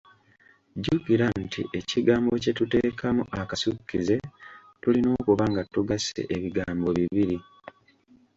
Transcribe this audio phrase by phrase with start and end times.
[0.77, 4.15] Jjukira nti ekigambo kye tuteekamu akasukkize,
[4.81, 7.37] tulina okuba nga tugasse ebigambo bibiri.